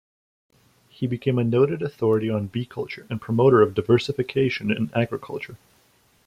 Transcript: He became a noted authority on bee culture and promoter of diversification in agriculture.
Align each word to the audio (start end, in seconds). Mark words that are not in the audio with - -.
He 0.89 1.05
became 1.05 1.37
a 1.37 1.43
noted 1.43 1.83
authority 1.83 2.27
on 2.27 2.47
bee 2.47 2.65
culture 2.65 3.05
and 3.11 3.21
promoter 3.21 3.61
of 3.61 3.75
diversification 3.75 4.71
in 4.71 4.89
agriculture. 4.95 5.57